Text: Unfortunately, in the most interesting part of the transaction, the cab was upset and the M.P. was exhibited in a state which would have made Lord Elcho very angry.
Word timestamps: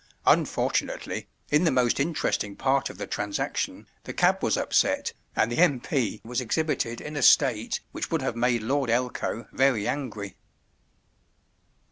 Unfortunately, 0.25 1.27
in 1.51 1.63
the 1.63 1.69
most 1.69 1.99
interesting 1.99 2.55
part 2.55 2.89
of 2.89 2.97
the 2.97 3.05
transaction, 3.05 3.87
the 4.05 4.13
cab 4.15 4.41
was 4.41 4.57
upset 4.57 5.13
and 5.35 5.51
the 5.51 5.59
M.P. 5.59 6.21
was 6.23 6.41
exhibited 6.41 6.99
in 6.99 7.15
a 7.15 7.21
state 7.21 7.81
which 7.91 8.09
would 8.09 8.23
have 8.23 8.35
made 8.35 8.63
Lord 8.63 8.89
Elcho 8.89 9.47
very 9.51 9.87
angry. 9.87 10.35